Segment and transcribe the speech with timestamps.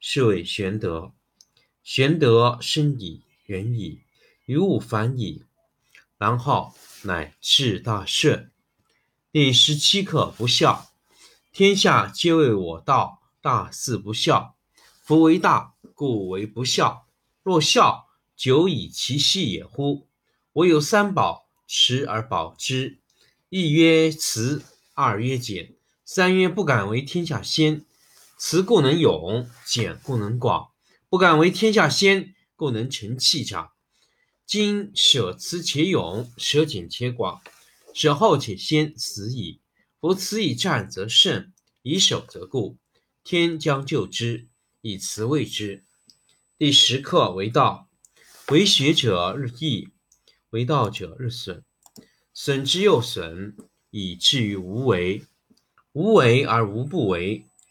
[0.00, 1.12] 是谓玄德，
[1.82, 4.00] 玄德深矣，远矣，
[4.46, 5.42] 于物反矣，
[6.16, 8.50] 然后乃至大顺。
[9.32, 10.92] 第十七课不孝，
[11.52, 14.54] 天下皆谓我道，大事不孝。
[15.02, 17.06] 夫为大，故为不孝。
[17.42, 20.06] 若孝，久以其细也乎？
[20.52, 22.98] 我有三宝，持而保之。
[23.48, 24.62] 一曰慈，
[24.94, 27.84] 二曰俭，三曰不敢为天下先。
[28.40, 30.70] 慈故能勇，俭故能广。
[31.08, 33.72] 不敢为天下先，故能成器长。
[34.46, 37.42] 今舍慈且勇，舍俭且广，
[37.92, 39.60] 舍后且先，死矣。
[40.00, 42.76] 夫慈以战则胜，以守则固。
[43.24, 44.46] 天将就之，
[44.82, 45.84] 以慈为之。
[46.56, 47.88] 第十课为道，
[48.50, 49.88] 为学者日益，
[50.50, 51.64] 为道者日损，
[52.32, 53.56] 损之又损，
[53.90, 55.24] 以至于无为。
[55.92, 57.47] 无为而无不为。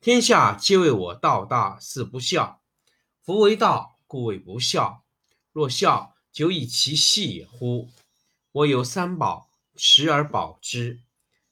[0.00, 2.62] 天下皆谓我道大，事不孝。
[3.22, 5.04] 夫为道，故为不孝。
[5.52, 7.90] 若孝，久以其细也乎？
[8.50, 11.02] 我有三宝，持而保之。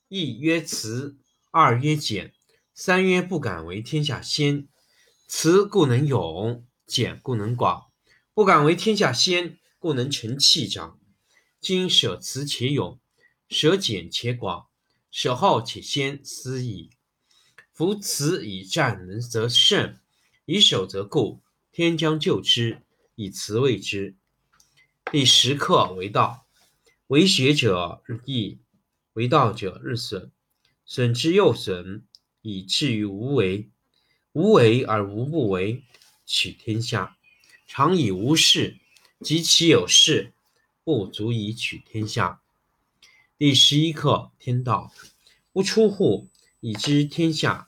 [0.08, 1.18] 一曰慈，
[1.50, 2.32] 二曰俭，
[2.72, 4.66] 三曰不敢为天下先。
[5.26, 7.90] 慈故能勇，俭故能广。
[8.32, 10.98] 不敢为天下先，故能成器长。
[11.60, 12.98] 今舍慈且勇，
[13.50, 14.68] 舍俭且广，
[15.10, 16.88] 舍好且先，斯矣。
[17.78, 20.00] 夫慈以战能则胜，
[20.46, 21.40] 以守则固。
[21.70, 22.82] 天将就之，
[23.14, 24.16] 以慈卫之。
[25.12, 26.44] 第十课为道，
[27.06, 28.58] 为学者日益，
[29.12, 30.32] 为道者日损，
[30.84, 32.02] 损之又损，
[32.42, 33.70] 以至于无为。
[34.32, 35.84] 无为而无不为，
[36.26, 37.16] 取天下
[37.68, 38.76] 常以无事，
[39.20, 40.32] 及其有事，
[40.82, 42.42] 不足以取天下。
[43.36, 44.92] 第十一课天道，
[45.52, 46.26] 不出户，
[46.58, 47.67] 以知天下。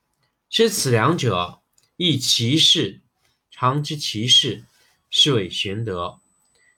[0.51, 1.61] 知此两者，
[1.95, 2.99] 亦其事。
[3.49, 4.65] 常知其事，
[5.09, 6.19] 是谓玄德。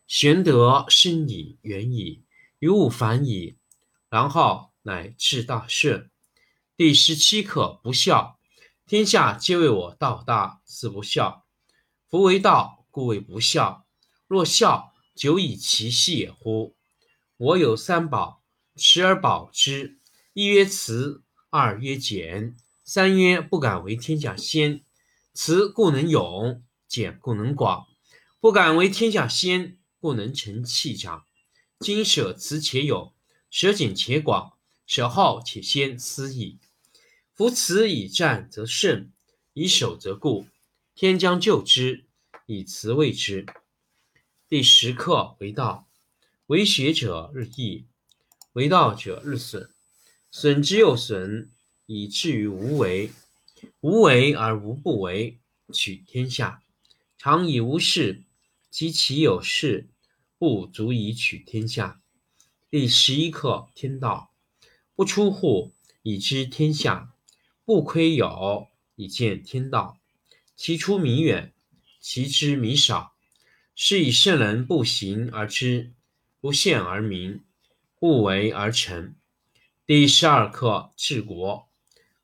[0.05, 2.21] 玄德深矣，远矣，
[2.59, 3.57] 于物反矣，
[4.09, 6.11] 然后乃至大顺。
[6.77, 8.37] 第十七课不孝。
[8.85, 11.43] 天下皆谓我道大，事不孝。
[12.07, 13.87] 夫为道，故谓不孝。
[14.27, 16.75] 若孝，久以其细也乎？
[17.37, 18.43] 我有三宝，
[18.75, 19.97] 持而保之。
[20.33, 22.55] 一曰慈，二曰俭。
[22.85, 24.83] 三曰不敢为天下先，
[25.33, 27.87] 慈故能勇，俭故能广。
[28.41, 31.23] 不敢为天下先，故能成器长。
[31.79, 33.13] 今舍辞且有，
[33.49, 36.59] 舍俭且广，舍好且先思矣。
[37.31, 39.09] 夫辞以战则胜，
[39.53, 40.47] 以守则固。
[40.93, 42.03] 天将就之，
[42.47, 43.45] 以辞为之。
[44.49, 45.87] 第十课为道，
[46.47, 47.85] 为学者日益，
[48.51, 49.71] 为道者日损，
[50.29, 51.49] 损之又损，
[51.85, 53.11] 以至于无为。
[53.79, 55.39] 无为而无不为，
[55.71, 56.61] 取天下
[57.17, 58.23] 常以无事。
[58.69, 59.87] 及其有事，
[60.39, 62.01] 不足以取天下。
[62.71, 64.33] 第十一课：天道
[64.95, 67.13] 不出户，以知天下；
[67.65, 69.99] 不窥有，以见天道。
[70.55, 71.53] 其出弥远，
[71.99, 73.13] 其知弥少。
[73.75, 75.93] 是以圣人不行而知，
[76.41, 77.43] 不见而明，
[77.99, 79.13] 不为而成。
[79.85, 81.69] 第十二课：治国。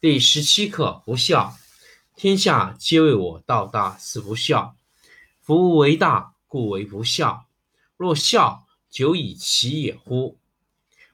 [0.00, 1.58] 第十七课：不孝。
[2.14, 4.76] 天下皆为我道大，似不孝。
[5.40, 7.48] 夫为大，故为不孝。
[7.96, 10.36] 若孝，久以其也乎？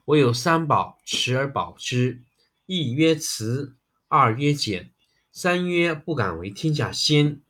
[0.05, 2.21] 我有三宝，持而保之：
[2.67, 3.75] 一曰慈，
[4.07, 4.91] 二曰俭，
[5.31, 7.41] 三曰不敢为天下先。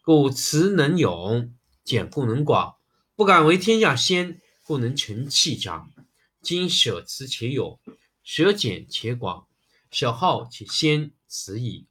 [0.00, 1.52] 故慈能勇，
[1.84, 2.76] 俭故能广。
[3.14, 5.92] 不敢为天下先，故能成器长。
[6.40, 7.78] 今舍慈且有，
[8.24, 9.47] 舍俭且广，
[9.90, 11.86] 小号且先，此矣。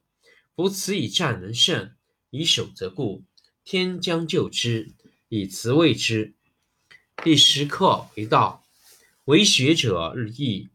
[0.54, 1.94] 夫慈以战能胜，
[2.30, 3.22] 以守则固。
[3.64, 4.92] 天将就之，
[5.28, 6.34] 以辞为之。
[7.22, 8.64] 第十课为道，
[9.24, 10.68] 为学者日益，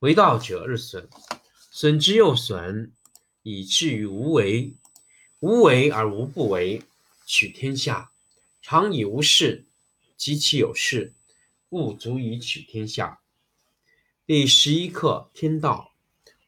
[0.00, 1.08] 为道者日损，
[1.70, 2.92] 损之又损，
[3.42, 4.72] 以至于无为。
[5.40, 6.82] 无为而无不为，
[7.24, 8.10] 取天下
[8.60, 9.64] 常以无事，
[10.16, 11.12] 及其有事，
[11.68, 13.20] 不足以取天下。
[14.26, 15.87] 第十一课天道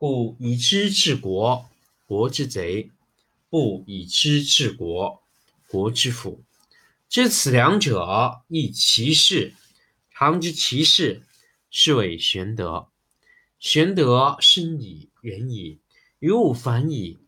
[0.00, 1.68] 故以知治国，
[2.06, 2.90] 国之贼；
[3.50, 5.22] 不以知治国，
[5.68, 6.42] 国之福，
[7.06, 9.54] 知此两者，亦其事。
[10.10, 11.26] 常知其事，
[11.70, 12.88] 是谓玄德。
[13.58, 15.80] 玄德深矣，远矣，
[16.18, 17.18] 于物反矣，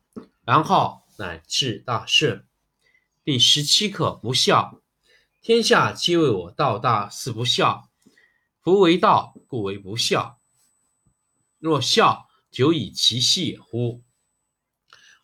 [0.47, 2.47] 然后乃至大顺。
[3.23, 4.81] 第十七课：不孝。
[5.43, 7.91] 天下皆谓我道大，似不孝。
[8.63, 10.39] 夫为道，故为不孝。
[11.59, 14.03] 若孝，久以其细也乎？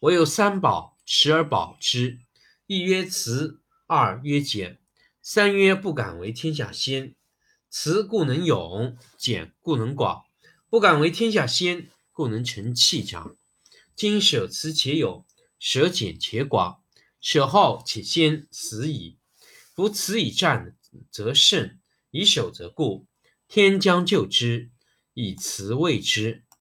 [0.01, 2.21] 我有三宝，持而保之。
[2.67, 4.81] 一曰慈，二曰俭，
[5.21, 7.15] 三曰不敢为天下先。
[7.69, 10.25] 慈故能勇，俭故能广。
[10.71, 13.37] 不敢为天下先，故能成器长。
[13.95, 15.27] 今舍慈且有，
[15.59, 16.83] 舍俭且广，
[17.21, 19.19] 舍好且先，死矣。
[19.75, 20.79] 夫慈以战
[21.11, 21.79] 则胜，
[22.11, 23.07] 以守则固。
[23.49, 24.71] 天将就之，
[25.13, 26.45] 以慈为之。